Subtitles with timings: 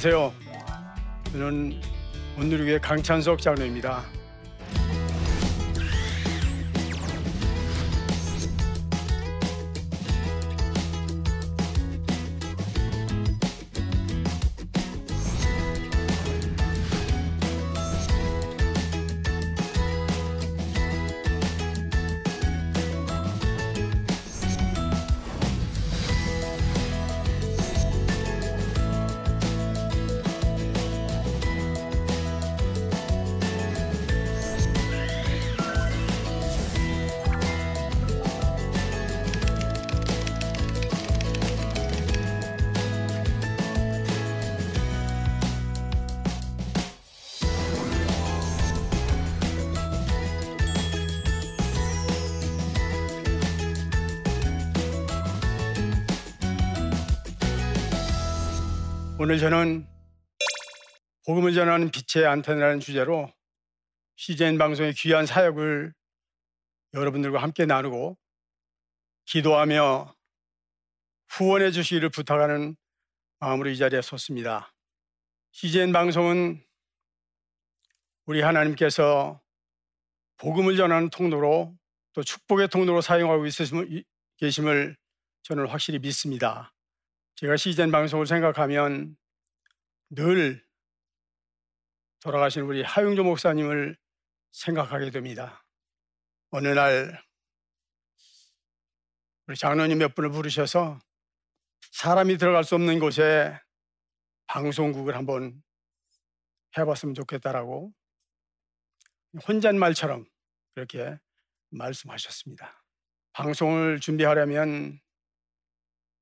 [0.00, 0.32] 안녕하세요.
[1.32, 1.80] 저는
[2.38, 4.04] 온누리교회 강찬석 장로입니다.
[59.28, 59.86] 오늘 저는
[61.26, 63.30] 복음을 전하는 빛의 안테나라는 주제로
[64.16, 65.92] CGN 방송의 귀한 사역을
[66.94, 68.16] 여러분들과 함께 나누고
[69.26, 70.16] 기도하며
[71.28, 72.74] 후원해 주시기를 부탁하는
[73.40, 74.72] 마음으로 이 자리에 섰습니다.
[75.50, 76.64] CGN 방송은
[78.24, 79.42] 우리 하나님께서
[80.38, 81.76] 복음을 전하는 통로로
[82.14, 84.04] 또 축복의 통로로 사용하고 있으심을,
[84.38, 84.96] 계심을
[85.42, 86.72] 저는 확실히 믿습니다.
[87.40, 89.16] 제가 시즌 방송을 생각하면
[90.10, 90.66] 늘
[92.18, 93.96] 돌아가신 우리 하용조 목사님을
[94.50, 95.64] 생각하게 됩니다.
[96.50, 97.22] 어느 날
[99.46, 100.98] 우리 장로님 몇 분을 부르셔서
[101.92, 103.56] 사람이 들어갈 수 없는 곳에
[104.48, 105.62] 방송국을 한번
[106.76, 107.92] 해봤으면 좋겠다라고
[109.46, 110.26] 혼잣말처럼
[110.74, 111.16] 그렇게
[111.70, 112.82] 말씀하셨습니다.
[113.32, 115.00] 방송을 준비하려면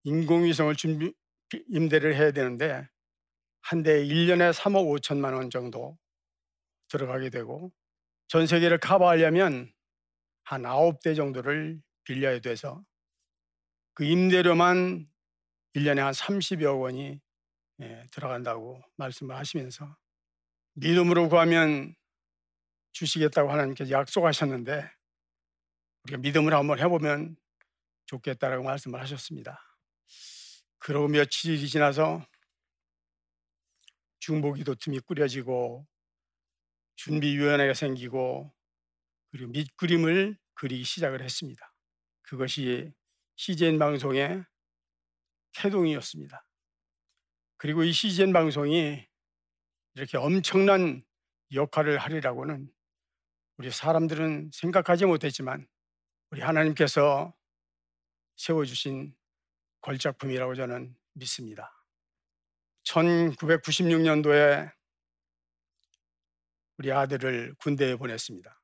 [0.07, 1.13] 인공위성을 준비,
[1.69, 2.89] 임대를 해야 되는데
[3.61, 5.99] 한 대에 1년에 3억 5천만 원 정도
[6.89, 7.73] 들어가게 되고
[8.29, 9.73] 전 세계를 커버하려면
[10.45, 12.85] 한 9대 정도를 빌려야 돼서
[13.95, 15.09] 그 임대료만
[15.75, 17.21] 1년에 한 30여 원이
[17.81, 19.97] 예, 들어간다고 말씀을 하시면서
[20.75, 21.97] 믿음으로 구하면
[22.93, 24.89] 주시겠다고 하나님께서 약속하셨는데
[26.05, 27.37] 우리가 믿음으로 한번 해보면
[28.07, 29.66] 좋겠다라고 말씀을 하셨습니다.
[30.79, 32.25] 그러고 며칠이 지나서
[34.19, 35.87] 중보기도 틈이 꾸려지고
[36.97, 38.53] 준비위원회가 생기고
[39.31, 41.73] 그리고 밑그림을 그리기 시작을 했습니다.
[42.23, 42.93] 그것이
[43.37, 44.45] CGN 방송의
[45.55, 46.45] 태동이었습니다.
[47.59, 49.07] 그리고 이 CGN 방송이
[49.95, 51.05] 이렇게 엄청난
[51.53, 52.71] 역할을 하리라고는
[53.59, 55.67] 우리 사람들은 생각하지 못했지만
[56.31, 57.35] 우리 하나님께서
[58.37, 59.15] 세워주신
[59.87, 61.73] 걸작품이라고 저는 믿습니다.
[62.83, 64.73] 1996년도에
[66.79, 68.61] 우리 아들을 군대에 보냈습니다.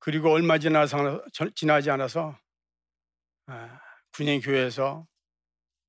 [0.00, 2.36] 그리고 얼마 지나서, 지나지 않아서
[3.46, 3.80] 아,
[4.14, 5.06] 군인교회에서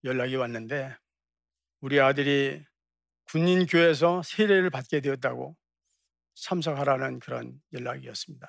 [0.04, 0.96] 연락이 왔는데
[1.82, 2.64] 우리 아들이
[3.26, 5.58] 군인교회에서 세례를 받게 되었다고
[6.36, 8.48] 참석하라는 그런 연락이었습니다.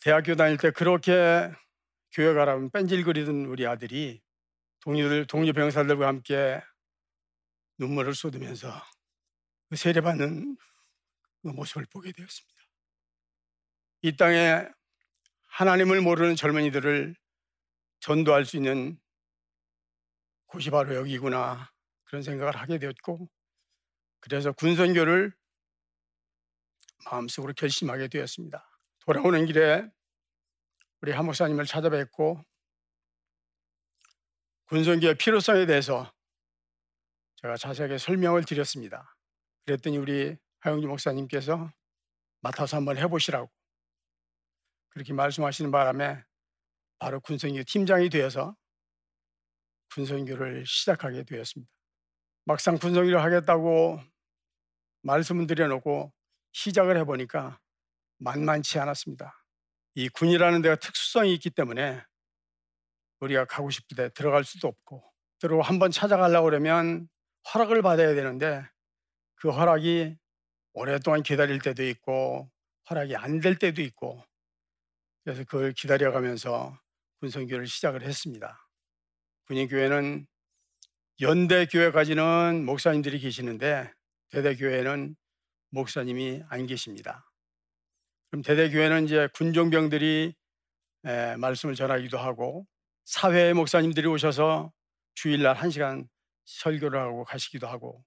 [0.00, 1.52] 대학교 다닐 때 그렇게
[2.12, 4.20] 교회 가라면 뺀질거리던 우리 아들이
[4.80, 6.60] 동료들, 동료 병사들과 함께
[7.78, 8.72] 눈물을 쏟으면서
[9.68, 10.56] 그 세례받는
[11.42, 12.60] 그 모습을 보게 되었습니다.
[14.02, 14.66] 이 땅에
[15.48, 17.14] 하나님을 모르는 젊은이들을
[18.00, 18.98] 전도할 수 있는
[20.46, 21.70] 곳이 바로 여기구나
[22.04, 23.28] 그런 생각을 하게 되었고
[24.20, 25.32] 그래서 군선교를
[27.04, 28.66] 마음속으로 결심하게 되었습니다.
[29.00, 29.86] 돌아오는 길에
[31.00, 32.44] 우리 한 목사님을 찾아뵙고
[34.70, 36.12] 군성기의 필요성에 대해서
[37.42, 39.16] 제가 자세하게 설명을 드렸습니다.
[39.66, 41.72] 그랬더니 우리 하영주 목사님께서
[42.40, 43.50] 맡아서 한번 해보시라고
[44.90, 46.22] 그렇게 말씀하시는 바람에
[47.00, 48.56] 바로 군성교 팀장이 되어서
[49.92, 51.68] 군성교를 시작하게 되었습니다.
[52.44, 54.00] 막상 군성교를 하겠다고
[55.02, 56.12] 말씀을 드려놓고
[56.52, 57.58] 시작을 해보니까
[58.18, 59.44] 만만치 않았습니다.
[59.96, 62.04] 이 군이라는 데가 특수성이 있기 때문에
[63.20, 65.02] 우리가 가고 때 들어갈 수도 없고
[65.38, 67.08] 들어 한번 찾아가려고 그러면
[67.54, 68.62] 허락을 받아야 되는데
[69.36, 70.16] 그 허락이
[70.74, 72.50] 오랫동안 기다릴 때도 있고
[72.90, 74.22] 허락이 안 될 때도 있고
[75.24, 76.78] 그래서 그걸 기다려가면서
[77.20, 78.66] 군성교를 시작을 했습니다.
[79.46, 80.26] 군인교회는
[81.20, 83.92] 연대교회까지는 목사님들이 계시는데
[84.30, 85.16] 대대교회는
[85.70, 87.30] 목사님이 안 계십니다.
[88.30, 90.34] 그럼 대대교회는 이제 군종병들이
[91.38, 92.66] 말씀을 전하기도 하고
[93.10, 94.72] 사회 목사님들이 오셔서
[95.16, 96.08] 주일날 한 시간
[96.44, 98.04] 설교를 하고 가시기도 하고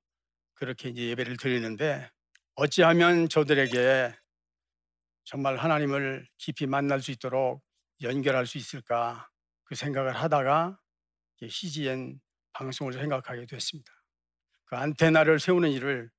[0.54, 2.10] 그렇게 이제 예배를 드리는데
[2.56, 4.16] 어찌하면 저들에게
[5.26, 7.62] 정말 하나님을 깊이 만날 수 있도록
[8.02, 9.28] 연결할 수 있을까
[9.66, 10.80] 그 생각을 하다가
[11.50, 12.22] CGN
[12.54, 13.92] 방송을 생각하게 됐습니다.
[14.64, 16.10] 그 안테나를 세우는 일을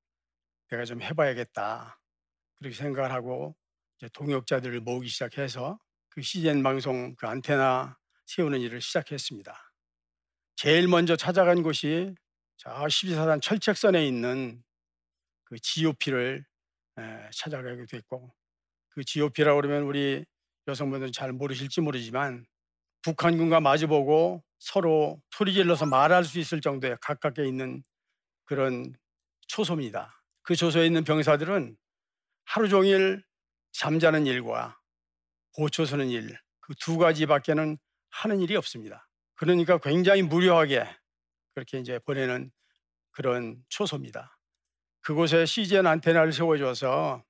[0.69, 1.98] 내가 좀 해봐야겠다
[2.56, 3.56] 그렇게 생각을 하고
[4.12, 5.78] 동역자들을 모으기 시작해서
[6.10, 7.96] 그 CGN 방송 그 안테나
[8.26, 9.73] 세우는 일을 시작했습니다.
[10.56, 12.15] 제일 먼저 찾아간 곳이
[12.56, 14.62] 저 12사단 철책선에 있는
[15.44, 16.44] 그 GOP를
[17.32, 18.35] 찾아가게 됐고
[18.91, 20.25] 그 GOP라고 그러면 우리
[20.67, 22.47] 여성분들은 잘 모르실지 모르지만
[23.03, 27.82] 북한군과 마주보고 서로 소리 질러서 말할 수 있을 정도의 가깝게 있는
[28.44, 28.94] 그런
[29.49, 30.23] 초소입니다.
[30.43, 31.76] 그 초소에 있는 병사들은
[32.44, 33.23] 하루 종일
[33.73, 34.79] 잠자는 일과
[35.56, 37.76] 보초 서는 일, 그 두 가지밖에는
[38.14, 39.08] 하는 일이 없습니다.
[39.34, 40.87] 그러니까 굉장히 무료하게
[41.55, 42.50] 그렇게 이제 보내는
[43.11, 44.38] 그런 초소입니다.
[45.00, 47.22] 그곳에 CGN 안테나를 세워줘서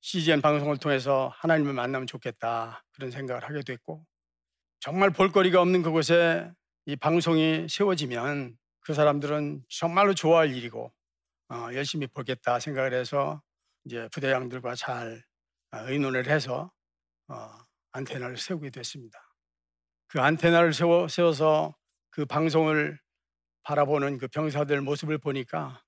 [0.00, 4.06] CGN 방송을 통해서 하나님을 만나면 좋겠다 그런 생각을 하게 됐고
[4.80, 6.50] 정말 볼거리가 없는 그곳에
[6.86, 10.92] 이 방송이 세워지면 그 사람들은 정말로 좋아할 일이고
[11.50, 13.42] 어, 열심히 보겠다 생각을 해서
[13.84, 15.22] 이제 부대장들과 잘
[15.72, 16.70] 어, 의논을 해서
[17.26, 17.50] 어,
[17.92, 19.27] 안테나를 세우게 됐습니다.
[20.08, 21.76] 그 안테나를 세워, 세워서
[22.10, 22.98] 그 방송을
[23.62, 25.82] 바라보는 그 병사들 모습을 보니까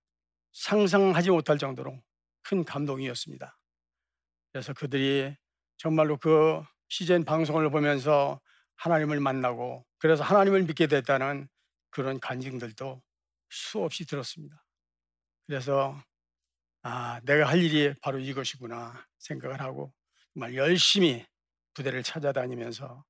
[0.52, 2.00] 상상하지 못할 정도로
[2.42, 3.58] 큰 감동이었습니다.
[4.52, 5.34] 그래서 그들이
[5.76, 8.40] 정말로 그 시즌 방송을 보면서
[8.76, 11.48] 하나님을 만나고 그래서 하나님을 믿게 됐다는
[11.90, 13.02] 그런 간증들도
[13.48, 14.64] 수없이 들었습니다.
[15.46, 15.98] 그래서
[16.82, 19.92] 아, 내가 할 일이 바로 이것이구나 생각을 하고
[20.32, 21.26] 정말 열심히
[21.74, 23.04] 부대를 찾아다니면서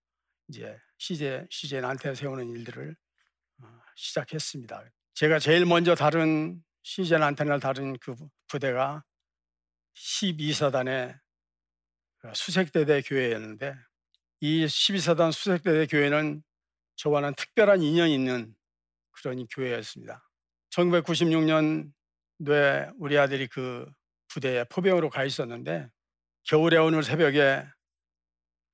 [0.50, 2.94] 이제 시제 시제 난태 세우는 일들을
[3.62, 4.84] 어, 시작했습니다.
[5.14, 8.16] 제가 제일 먼저 다른 시제 난태를 다룬 그
[8.48, 9.04] 부대가
[9.94, 11.16] 12사단의
[12.34, 13.76] 수색대대 교회였는데
[14.40, 16.42] 이 12사단 수색대대 교회는
[16.96, 18.52] 저와는 특별한 인연이 있는
[19.12, 20.28] 그런 교회였습니다.
[20.70, 23.86] 1996년도에 우리 아들이 그
[24.28, 25.88] 부대에 포병으로 가 있었는데
[26.44, 27.66] 겨울에 오늘 새벽에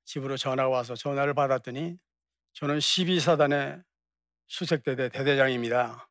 [0.06, 1.98] 집으로 전화가 와서 전화를 받았더니
[2.54, 3.84] 저는 12사단의
[4.48, 6.08] 수색대대 대대장입니다.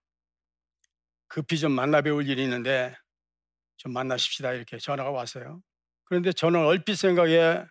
[1.27, 2.95] 급히 좀 만나 배울 일이 있는데
[3.77, 5.63] 좀 만나십시다 이렇게 전화가 왔어요.
[6.03, 7.65] 그런데 저는 얼핏 생각에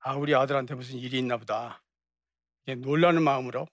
[0.00, 1.82] 아 우리 아들한테 무슨 일이 있나 보다
[2.66, 3.66] 놀라는 마음으로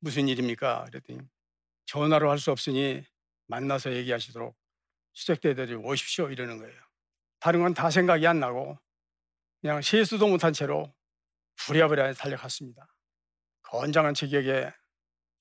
[0.00, 0.84] 무슨 일입니까?
[0.86, 1.20] 그랬더니
[1.86, 3.04] 전화로 할 수 없으니
[3.46, 4.56] 만나서 얘기하시도록
[5.14, 6.78] 수색대들이 오십시오 이러는 거예요.
[7.38, 8.78] 다른 건 다 생각이 안 나고
[9.60, 10.92] 그냥 세수도 못한 채로
[11.56, 12.86] 부랴부랴 달려갔습니다.
[13.62, 14.72] 건장한 체격에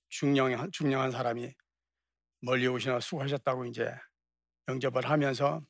[0.09, 1.53] 중령한, 중령한 사람이
[2.41, 3.93] 멀리 오시나 수고하셨다고 이제
[4.67, 5.61] 영접을 하면서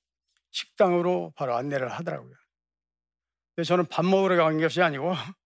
[0.52, 2.34] 식당으로 바로 안내를 하더라고요.
[3.56, 5.12] 근데 저는 밥 먹으러 간 것이 아니고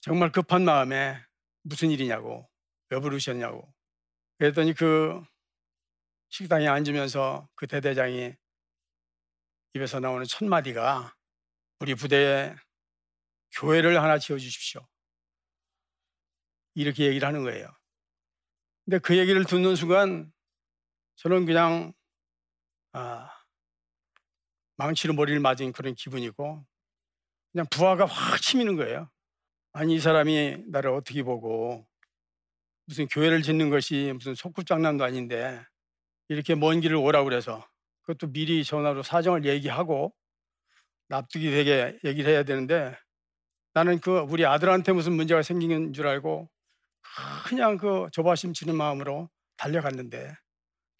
[0.00, 1.20] 정말 급한 마음에
[1.62, 2.48] 무슨 일이냐고
[2.90, 3.72] 왜 부르셨냐고
[4.38, 5.20] 그랬더니 그
[6.28, 8.34] 식당에 앉으면서 그 대대장이
[9.74, 11.14] 입에서 나오는 첫 마디가
[11.80, 12.54] 우리 부대에
[13.52, 14.86] 교회를 하나 지어 주십시오.
[16.74, 17.68] 이렇게 얘기를 하는 거예요.
[18.84, 20.32] 근데 그 얘기를 듣는 순간
[21.16, 21.92] 저는 그냥
[22.92, 23.30] 아,
[24.76, 26.64] 망치로 머리를 맞은 그런 기분이고
[27.52, 29.10] 그냥 부하가 확 치미는 거예요.
[29.72, 31.86] 아니 이 사람이 나를 어떻게 보고
[32.84, 35.62] 무슨 교회를 짓는 것이 무슨 속꿉장난도 아닌데
[36.28, 37.66] 이렇게 먼 길을 오라고 그래서
[38.02, 40.14] 그것도 미리 전화로 사정을 얘기하고
[41.08, 42.96] 납득이 되게 얘기를 해야 되는데
[43.76, 46.48] 나는 그 우리 아들한테 무슨 문제가 생긴 줄 알고
[47.44, 49.28] 그냥 그 조바심 치는 마음으로
[49.58, 50.34] 달려갔는데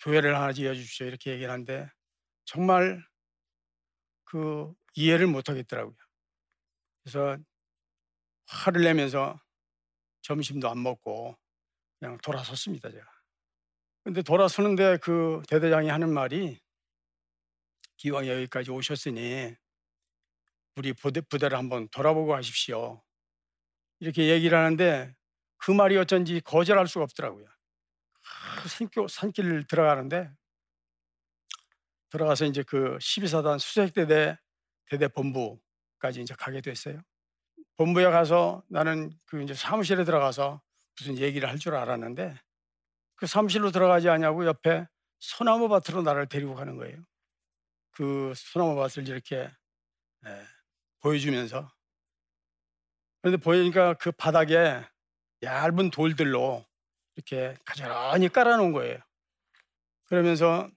[0.00, 1.88] 교회를 하나 지어 주십시오 이렇게 얘기를 하는데
[2.44, 3.02] 정말
[4.24, 5.96] 그 이해를 못 하겠더라고요.
[7.02, 7.38] 그래서
[8.44, 9.40] 화를 내면서
[10.20, 11.34] 점심도 안 먹고
[11.98, 13.06] 그냥 돌아섰습니다, 제가.
[14.04, 16.60] 근데 돌아서는데 그 대대장이 하는 말이
[17.96, 19.56] 기왕 여기까지 오셨으니
[20.76, 23.02] 우리 부대, 부대를 한번 돌아보고 하십시오.
[24.00, 25.14] 이렇게 얘기를 하는데
[25.58, 27.46] 그 말이 어쩐지 거절할 수가 없더라고요.
[28.68, 30.30] 산길, 산길을 들어가는데
[32.10, 34.38] 들어가서 이제 그 12사단 수색대대
[34.86, 37.00] 대대 본부까지 이제 가게 됐어요.
[37.76, 40.62] 본부에 가서 나는 그 이제 사무실에 들어가서
[40.98, 42.38] 무슨 얘기를 할 줄 알았는데
[43.16, 44.86] 그 사무실로 들어가지 않냐고 옆에
[45.20, 46.98] 소나무 밭으로 나를 데리고 가는 거예요.
[47.92, 49.50] 그 소나무 밭을 이렇게
[50.26, 50.46] 예,
[51.06, 51.70] 보여주면서
[53.22, 54.84] 그런데 보니까 그 바닥에
[55.42, 56.66] 얇은 돌들로
[57.14, 58.98] 이렇게 가지런히 깔아놓은 거예요.
[60.04, 60.68] 그러면서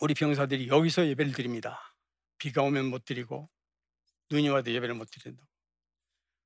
[0.00, 1.94] 우리 병사들이 여기서 예배를 드립니다.
[2.38, 3.48] 비가 오면 못 드리고
[4.30, 5.42] 눈이 와도 예배를 못 드린다.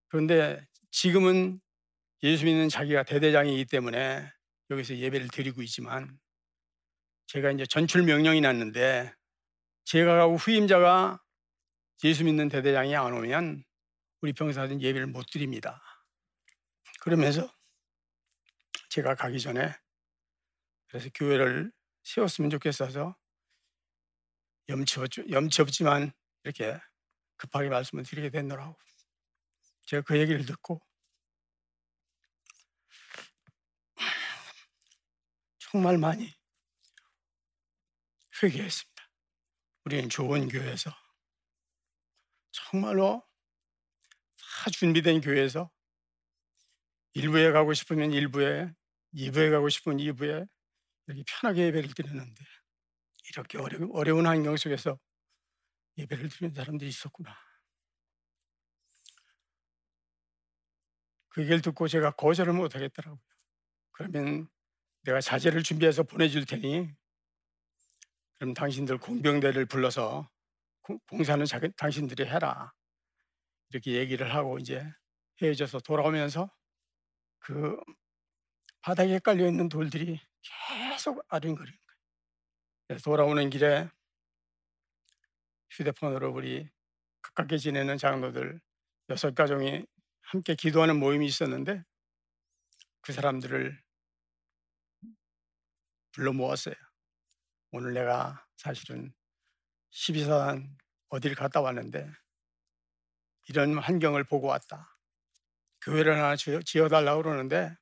[0.09, 1.61] 그런데 지금은
[2.23, 4.31] 예수 믿는 자기가 대대장이기 때문에
[4.71, 6.19] 여기서 예배를 드리고 있지만
[7.27, 9.13] 제가 이제 전출 명령이 났는데
[9.85, 11.22] 제가 가고 후임자가
[12.05, 13.65] 예수 믿는 대대장이 안 오면
[14.21, 15.81] 우리 병사들은 예배를 못 드립니다.
[17.01, 17.53] 그러면서
[18.91, 19.75] 제가 가기 전에
[20.89, 23.17] 그래서 교회를 세웠으면 좋겠어서
[24.69, 26.13] 염치, 염치 없지만
[26.45, 26.79] 이렇게
[27.37, 28.77] 급하게 말씀을 드리게 됐노라고
[29.87, 30.81] 제가 그 얘기를 듣고
[35.59, 36.35] 정말 많이
[38.43, 39.03] 회개했습니다.
[39.85, 41.02] 우리는 좋은 교회에서
[42.53, 43.23] 정말로
[44.39, 45.71] 다 준비된 교회에서
[47.15, 48.73] 일부에 가고 싶으면 일부에,
[49.13, 50.47] 이부에 가고 싶으면 이부에
[51.07, 52.45] 이렇게 편하게 예배를 드렸는데
[53.31, 54.99] 이렇게 어려, 어려운 환경 속에서
[55.99, 57.37] 예배를 드리는 사람들이 있었구나.
[61.29, 63.21] 그 얘기를 듣고 제가 거절을 못 하겠더라고요.
[63.93, 64.49] 그러면
[65.03, 66.91] 내가 자재를 준비해서 보내줄 테니
[68.37, 70.29] 그럼 당신들 공병대를 불러서
[70.83, 72.73] 공사는 자기, 당신들이 해라.
[73.71, 74.85] 이렇게 얘기를 하고 이제
[75.41, 76.51] 헤어져서 돌아오면서
[77.39, 77.77] 그
[78.81, 81.79] 바닥에 깔려 있는 돌들이 계속 아른거리는
[82.89, 83.01] 거예요.
[83.01, 83.89] 돌아오는 길에
[85.71, 86.69] 휴대폰으로 우리
[87.23, 88.61] 가깝게 지내는 장로들
[89.09, 89.87] 여섯 가정이
[90.23, 91.83] 함께 기도하는 모임이 있었는데
[93.01, 93.83] 그 사람들을
[96.13, 96.75] 불러 모았어요.
[97.71, 99.15] 오늘 내가 사실은
[99.93, 100.77] 12사단
[101.09, 102.11] 어디를 갔다 왔는데
[103.49, 104.97] 이런 환경을 보고 왔다.
[105.83, 107.75] 교회를 하나 지어달라고 그러는데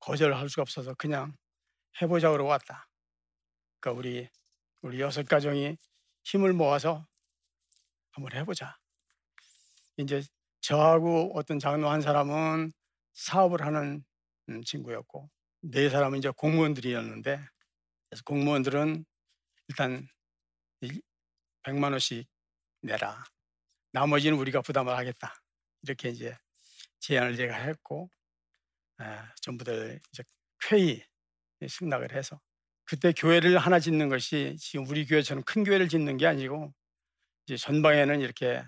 [0.00, 1.36] 거절할 수가 없어서 그냥
[2.00, 2.88] 해보자 그러고 왔다.
[3.80, 4.28] 그러니까 우리
[4.82, 5.76] 우리 여섯 가정이
[6.24, 7.06] 힘을 모아서
[8.10, 8.76] 한번 해보자.
[9.98, 10.22] 이제
[10.60, 12.72] 저하고 어떤 장로 한 사람은
[13.14, 14.04] 사업을 하는
[14.48, 17.44] 음, 친구였고 네 사람은 이제 공무원들이었는데
[18.08, 19.04] 그래서 공무원들은
[19.68, 20.08] 일단
[21.62, 22.28] 100만 원씩
[22.82, 23.24] 내라.
[23.92, 25.34] 나머지는 우리가 부담을 하겠다.
[25.82, 26.36] 이렇게 이제
[27.00, 28.10] 제안을 제가 했고
[28.98, 30.24] 아, 전부들 이제
[30.60, 31.02] 쾌히
[31.66, 32.40] 승낙을 해서
[32.84, 36.72] 그때 교회를 하나 짓는 것이 지금 우리 교회처럼 큰 교회를 짓는 게 아니고
[37.46, 38.62] 이제 전방에는 이렇게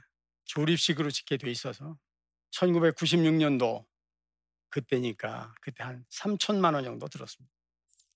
[0.45, 1.97] 조립식으로 짓게 돼 있어서
[2.53, 3.87] 1996년도
[4.71, 7.53] 그때니까 그때 한 3천만 원 정도 들었습니다.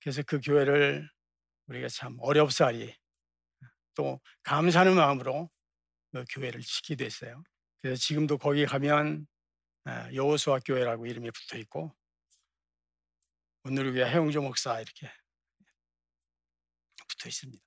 [0.01, 1.09] 그래서 그 교회를
[1.67, 2.95] 우리가 참 어렵사리
[3.95, 5.51] 또 감사하는 마음으로
[6.13, 7.43] 그 교회를 짓게 됐어요.
[7.81, 9.27] 그래서 지금도 거기 가면
[9.85, 11.93] 아, 여호수아 교회라고 이름이 붙어 있고
[13.65, 15.11] 오늘 교회 해용조 목사 이렇게
[17.09, 17.63] 붙어 있습니다.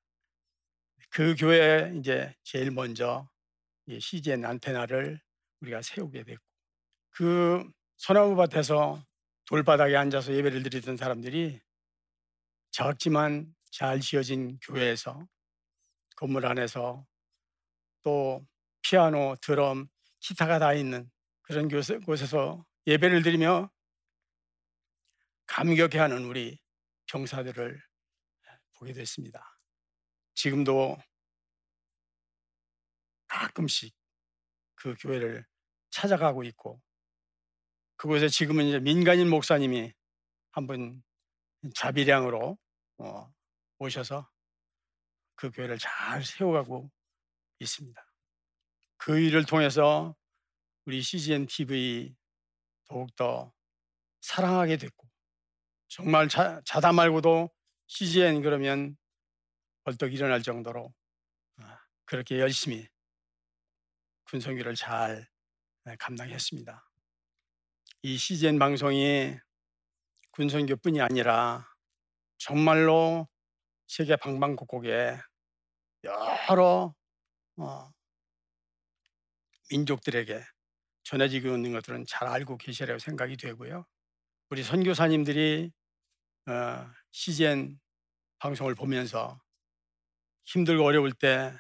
[1.09, 3.29] 그 교회에 이제 제일 먼저
[3.87, 5.21] CGN 안테나를
[5.61, 6.43] 우리가 세우게 됐고
[7.11, 9.03] 그 소나무 밭에서
[9.45, 11.61] 돌바닥에 앉아서 예배를 드리던 사람들이
[12.71, 15.27] 작지만 잘 지어진 교회에서
[16.15, 17.05] 건물 안에서
[18.03, 18.47] 또
[18.81, 19.89] 피아노, 드럼,
[20.21, 21.67] 기타가 다 있는 그런
[22.05, 23.69] 곳에서 예배를 드리며
[25.47, 26.57] 감격해하는 우리
[27.07, 27.83] 병사들을
[28.75, 29.43] 보게 됐습니다.
[30.35, 30.97] 지금도
[33.27, 33.93] 가끔씩
[34.75, 35.45] 그 교회를
[35.89, 36.81] 찾아가고 있고
[37.97, 39.91] 그곳에 지금은 이제 민간인 목사님이
[40.51, 41.03] 한 분
[41.73, 42.57] 자비량으로
[42.99, 43.35] 어,
[43.79, 44.29] 오셔서
[45.35, 46.89] 그 교회를 잘 세워가고
[47.59, 48.05] 있습니다.
[48.97, 50.15] 그 일을 통해서
[50.85, 52.15] 우리 CGN TV
[52.85, 53.53] 더욱더
[54.21, 55.07] 사랑하게 됐고
[55.87, 57.49] 정말 자, 자다 말고도
[57.87, 58.97] CGN 그러면
[59.83, 60.93] 벌떡 일어날 정도로
[61.57, 62.87] 아, 그렇게 열심히
[64.25, 65.27] 군성교를 잘
[65.83, 66.89] 네, 감당했습니다.
[68.01, 69.37] 이 CGN 방송이
[70.31, 71.67] 군성교뿐이 아니라
[72.37, 73.27] 정말로
[73.87, 75.17] 세계 방방곡곡에
[76.03, 76.93] 여러
[77.57, 77.91] 어,
[79.69, 80.43] 민족들에게
[81.03, 83.85] 전해지고 있는 것들은 잘 알고 계시라고 생각이 되고요.
[84.49, 85.71] 우리 선교사님들이
[86.47, 87.79] 어, CGN
[88.39, 89.39] 방송을 보면서
[90.45, 91.53] 힘들고 어려울 때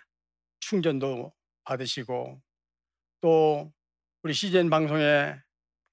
[0.59, 2.41] 충전도 받으시고
[3.21, 3.73] 또
[4.23, 5.35] 우리 CGN 방송에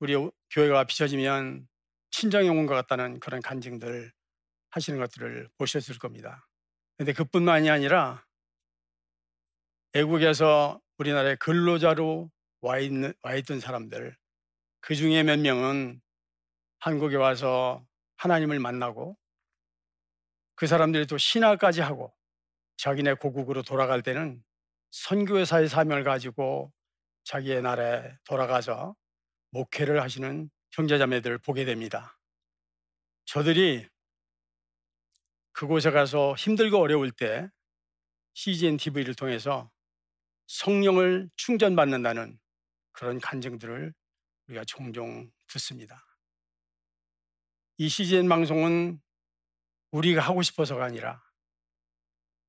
[0.00, 0.14] 우리
[0.50, 1.68] 교회가 비춰지면
[2.10, 4.12] 친정에 온 것 같다는 그런 간증들
[4.72, 6.46] 하시는 것들을 보셨을 겁니다.
[6.96, 8.24] 근데 그뿐만이 아니라
[9.94, 12.30] 외국에서 우리나라에 근로자로
[12.62, 14.16] 와, 있는, 와 있던 사람들
[14.80, 16.00] 그 중에 몇 명은
[16.80, 17.84] 한국에 와서
[18.16, 19.16] 하나님을 만나고
[20.54, 22.14] 그 사람들이 또 신화까지 하고
[22.76, 24.42] 자기네 고국으로 돌아갈 때는
[24.90, 26.72] 선교회사의 사명을 가지고
[27.24, 28.94] 자기의 나라에 돌아가서
[29.50, 32.18] 목회를 하시는 형제자매들을 보게 됩니다.
[33.26, 33.88] 저들이
[35.52, 37.48] 그곳에 가서 힘들고 어려울 때
[38.34, 39.70] CGN TV를 통해서
[40.46, 42.38] 성령을 충전받는다는
[42.92, 43.92] 그런 간증들을
[44.48, 46.04] 우리가 종종 듣습니다.
[47.78, 49.00] 이 CGN 방송은
[49.92, 51.22] 우리가 하고 싶어서가 아니라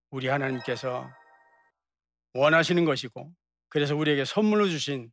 [0.09, 1.09] 우리 하나님께서
[2.33, 3.33] 원하시는 것이고
[3.69, 5.11] 그래서 우리에게 선물로 주신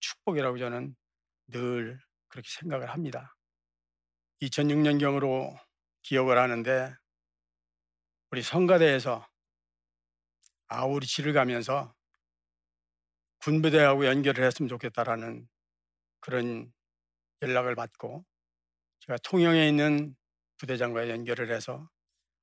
[0.00, 0.94] 축복이라고 저는
[1.48, 1.98] 늘
[2.28, 3.36] 그렇게 생각을 합니다.
[4.42, 5.56] 2006년경으로
[6.02, 6.94] 기억을 하는데
[8.32, 9.28] 우리 성가대에서
[10.68, 11.94] 아우리치를 가면서
[13.40, 15.46] 군부대하고 연결을 했으면 좋겠다라는
[16.20, 16.72] 그런
[17.42, 18.24] 연락을 받고
[19.00, 20.16] 제가 통영에 있는
[20.56, 21.90] 부대장과 연결을 해서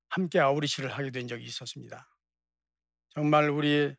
[0.10, 2.08] 함께 아우리치를 하게 된 적이 있었습니다.
[3.10, 3.96] 정말 우리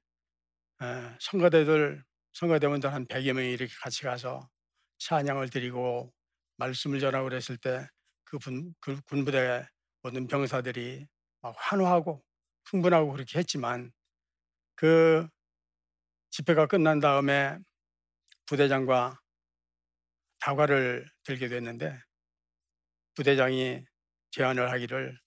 [1.19, 2.05] 성가대들,
[2.35, 4.49] 성가대원들 한 100여 명이 이렇게 같이 가서
[4.99, 6.15] 찬양을 드리고
[6.57, 9.67] 말씀을 전하고 그랬을 때그그 군부대
[10.03, 12.23] 모든 병사들이 막 환호하고
[12.67, 13.93] 흥분하고 그렇게 했지만
[14.75, 15.27] 그
[16.31, 17.59] 집회가 끝난 다음에
[18.47, 19.21] 부대장과
[20.41, 21.99] 다과를 들게 됐는데
[23.15, 23.85] 부대장이
[24.31, 25.19] 제안을 하기를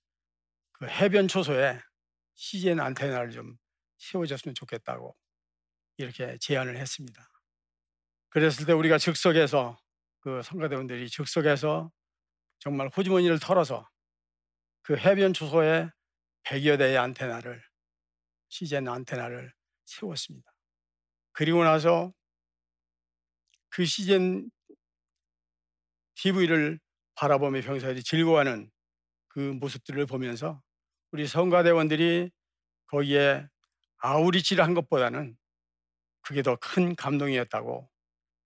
[0.74, 1.79] 그 해변 초소에
[2.36, 3.58] CGN 안테나를 좀
[3.98, 5.15] 세워줬으면 좋겠다고
[5.98, 7.27] 이렇게 제안을 했습니다.
[8.29, 9.77] 그랬을 때 우리가 즉석에서
[10.22, 11.91] 그 성가대원들이 즉석에서
[12.60, 13.88] 정말 호주머니를 털어서
[14.82, 15.89] 그 해변 초소에
[16.43, 17.63] 100여 대의 안테나를
[18.50, 19.53] CGN 안테나를
[19.85, 20.53] 세웠습니다.
[21.31, 22.13] 그리고 나서
[23.70, 24.50] 그 CGN
[26.15, 26.79] TV를
[27.15, 28.72] 바라보며 병사들이 즐거워하는
[29.29, 30.61] 그 모습들을 보면서
[31.11, 32.31] 우리 성가대원들이
[32.87, 33.48] 거기에
[33.98, 35.37] 아우리치를 한 것보다는
[36.22, 37.89] 그게 더 큰 감동이었다고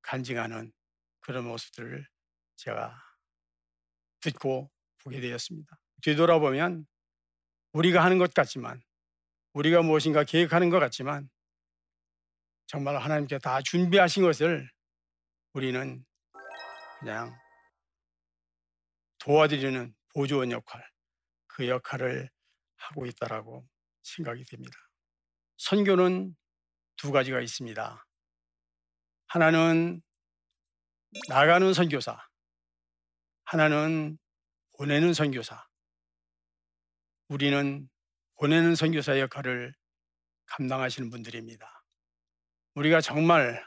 [0.02, 0.72] 간증하는
[1.20, 2.08] 그런 모습들을
[2.56, 2.98] 제가
[4.22, 4.72] 듣고
[5.04, 5.78] 보게 되었습니다.
[6.02, 6.88] 뒤돌아보면
[7.78, 8.82] 우리가 하는 것 같지만
[9.54, 11.30] 우리가 무엇인가 계획하는 것 같지만
[12.66, 14.68] 정말 하나님께 다 준비하신 것을
[15.54, 16.04] 우리는
[17.00, 17.38] 그냥
[19.20, 20.84] 도와드리는 보조원 역할,
[21.46, 22.32] 그 역할을
[22.78, 23.68] 하고 있다라고
[24.02, 24.76] 생각이 됩니다.
[25.58, 26.36] 선교는
[26.96, 28.08] 두 가지가 있습니다.
[29.28, 30.02] 하나는
[31.30, 32.18] 나가는 선교사,
[33.46, 34.18] 하나는
[34.78, 35.67] 보내는 선교사.
[37.30, 37.90] 우리는
[38.36, 39.74] 보내는 선교사 역할을
[40.46, 41.84] 감당하시는 분들입니다.
[42.76, 43.66] 우리가 정말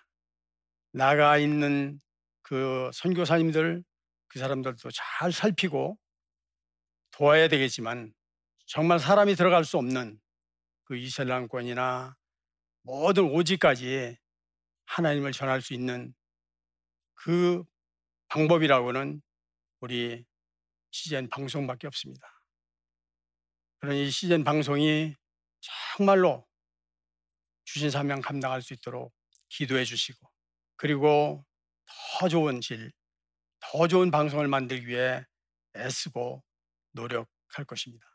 [0.92, 1.98] 나가 있는
[2.42, 3.84] 그 선교사님들,
[4.28, 5.98] 그 사람들도 잘 살피고
[7.10, 8.14] 도와야 되겠지만
[8.66, 10.18] 정말 사람이 들어갈 수 없는
[10.84, 12.16] 그 이슬람권이나
[12.82, 14.16] 모든 오지까지
[14.86, 16.14] 하나님을 전할 수 있는
[17.14, 17.62] 그
[18.28, 19.20] 방법이라고는
[19.80, 20.24] 우리
[20.90, 22.39] 시즌 방송밖에 없습니다.
[23.88, 25.16] 이 시즌 방송이
[25.96, 26.46] 정말로
[27.64, 29.14] 주신 사명 감당할 수 있도록
[29.48, 30.28] 기도해 주시고
[30.76, 31.46] 그리고
[32.18, 32.92] 더 좋은 질,
[33.60, 35.24] 더 좋은 방송을 만들기 위해
[35.74, 36.44] 애쓰고
[36.92, 38.09] 노력할 것입니다.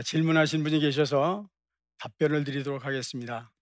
[0.00, 1.46] 아, 질문하신 분이 계셔서
[1.98, 3.52] 답변을 드리도록 하겠습니다.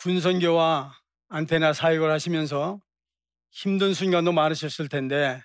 [0.00, 2.78] 군선교와 안테나 사역을 하시면서
[3.50, 5.42] 힘든 순간도 많으셨을 텐데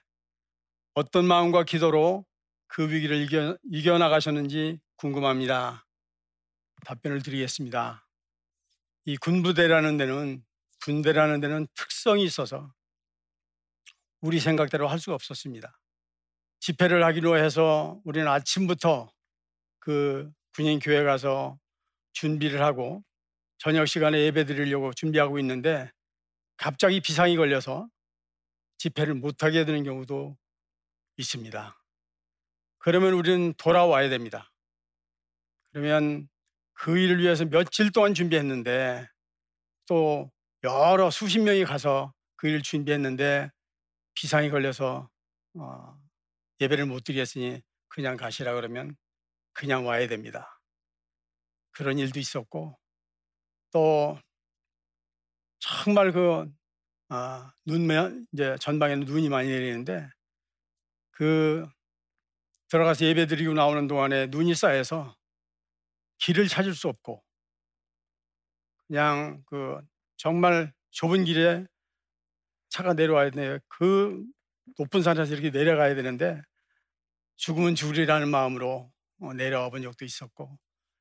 [0.96, 2.26] 어떤 마음과 기도로
[2.68, 5.86] 그 위기를 이겨, 이겨나가셨는지 궁금합니다.
[6.86, 8.06] 답변을 드리겠습니다.
[9.06, 10.44] 이 군부대라는 데는
[10.84, 12.74] 군대라는 데는 특성이 있어서
[14.20, 15.80] 우리 생각대로 할 수가 없었습니다.
[16.66, 19.12] 집회를 하기로 해서 우리는 아침부터
[19.78, 21.60] 그 군인 교회 가서
[22.14, 23.04] 준비를 하고
[23.60, 25.92] 저녁 시간에 예배 드리려고 준비하고 있는데
[26.58, 27.88] 갑자기 비상이 걸려서
[28.80, 30.36] 집회를 못하게 되는 경우도
[31.18, 31.80] 있습니다.
[32.80, 34.52] 그러면 우리는 돌아와야 됩니다.
[35.70, 36.28] 그러면
[36.74, 39.08] 그 일을 위해서 며칠 동안 준비했는데
[39.86, 40.32] 또
[40.64, 43.52] 여러 수십 명이 가서 그 일을 준비했는데
[44.16, 45.12] 비상이 걸려서
[45.60, 46.05] 어,
[46.62, 48.96] 예배를 못 드리겠으니 그냥 가시라 그러면
[49.54, 50.60] 그냥 와야 됩니다.
[51.72, 52.78] 그런 일도 있었고
[53.72, 54.18] 또
[55.60, 56.46] 정말 그
[57.10, 60.10] 아, 눈면 이제 전방에는 눈이 많이 내리는데
[61.12, 61.68] 그
[62.70, 65.16] 들어가서 예배 드리고 나오는 동안에 눈이 쌓여서
[66.20, 67.24] 길을 찾을 수 없고
[68.88, 69.80] 그냥 그
[70.18, 71.66] 정말 좁은 길에
[72.70, 73.60] 차가 내려와야 돼.
[73.68, 74.24] 그
[74.78, 76.42] 높은 산에서 이렇게 내려가야 되는데
[77.38, 80.58] 죽으면 죽으리라는 마음으로 어, 내려와 본 적도 있었고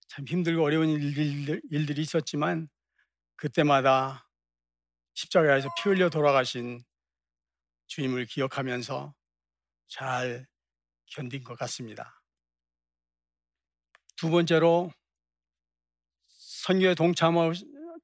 [0.08, 2.68] 참 힘들고 어려운 일들, 일들이 있었지만
[3.36, 4.28] 그때마다
[5.14, 6.82] 십자가에서 피 흘려 돌아가신
[7.86, 9.14] 주님을 기억하면서
[9.88, 10.46] 잘
[11.06, 12.22] 견딘 것 같습니다.
[14.16, 14.92] 두 번째로
[16.28, 17.52] 선교에 동참하고,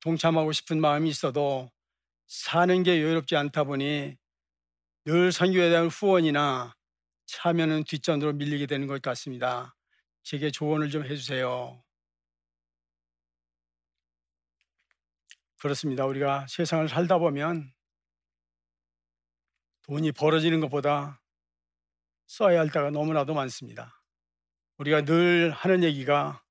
[0.01, 1.71] 동참하고 싶은 마음이 있어도
[2.27, 4.17] 사는 게 여유롭지 않다 보니
[5.05, 6.75] 늘 선교에 대한 후원이나
[7.27, 9.75] 참여는 뒷전으로 밀리게 되는 것 같습니다.
[10.23, 11.83] 제게 조언을 좀 해주세요.
[15.59, 16.05] 그렇습니다.
[16.07, 17.73] 우리가 세상을 살다 보면
[19.83, 21.23] 돈이 벌어지는 것보다
[22.27, 24.03] 써야 할 때가 너무나도 많습니다.
[24.79, 26.43] 우리가 늘 하는 얘기가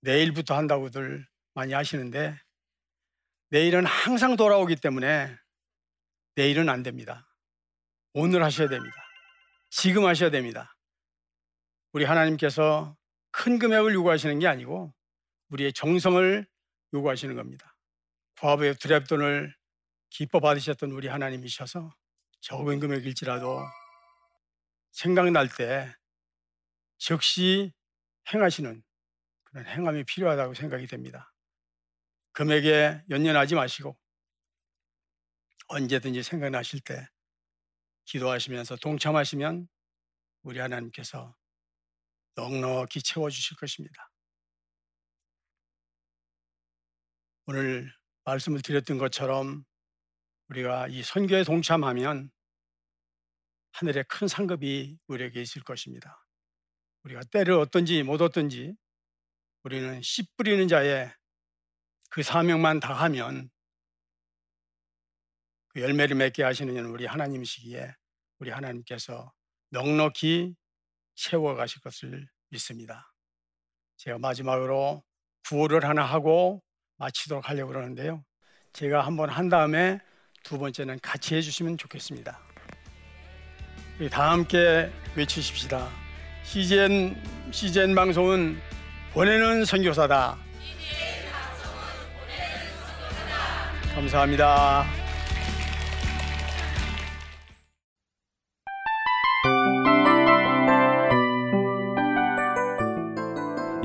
[0.00, 2.38] 내일부터 한다고들 많이 하시는데
[3.48, 5.36] 내일은 항상 돌아오기 때문에
[6.34, 7.25] 내일은 안 됩니다.
[8.18, 8.96] 오늘 하셔야 됩니다.
[9.68, 10.74] 지금 하셔야 됩니다.
[11.92, 12.96] 우리 하나님께서
[13.30, 14.94] 큰 금액을 요구하시는 게 아니고
[15.50, 16.46] 우리의 정성을
[16.94, 17.76] 요구하시는 겁니다.
[18.36, 19.54] 과부의 두렵돈을
[20.08, 21.94] 기뻐 받으셨던 우리 하나님이셔서
[22.40, 23.60] 적은 금액일지라도
[24.92, 25.94] 생각날 때
[26.96, 27.70] 즉시
[28.32, 28.82] 행하시는
[29.44, 31.34] 그런 행함이 필요하다고 생각이 됩니다.
[32.32, 33.94] 금액에 연연하지 마시고
[35.68, 37.06] 언제든지 생각나실 때
[38.06, 39.68] 기도하시면서 동참하시면
[40.42, 41.36] 우리 하나님께서
[42.36, 44.10] 넉넉히 채워주실 것입니다.
[47.46, 47.92] 오늘
[48.24, 49.64] 말씀을 드렸던 것처럼
[50.48, 52.30] 우리가 이 선교에 동참하면
[53.72, 56.24] 하늘의 큰 상급이 우리에게 있을 것입니다.
[57.04, 58.74] 우리가 때를 얻든지 못 얻든지
[59.64, 61.12] 우리는 씨 뿌리는 자의
[62.10, 63.50] 그 사명만 다하면
[65.76, 67.94] 그 열매를 맺게 하시는 이는 우리 하나님이시기에
[68.38, 69.30] 우리 하나님께서
[69.68, 70.54] 넉넉히
[71.14, 73.12] 채워 가실 것을 믿습니다.
[73.98, 75.04] 제가 마지막으로
[75.46, 76.62] 구호를 하나 하고
[76.96, 78.24] 마치도록 하려고 그러는데요.
[78.72, 80.00] 제가 한번 한 다음에
[80.42, 82.40] 두 번째는 같이 해주시면 좋겠습니다.
[84.00, 85.90] 우리 다 함께 외치십시다.
[86.44, 88.58] CGN, CGN 방송은
[89.12, 90.38] 보내는 선교사다.
[93.94, 95.05] 감사합니다.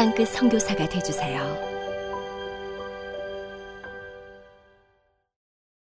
[0.00, 1.79] 땅끝 성교사가 되주세요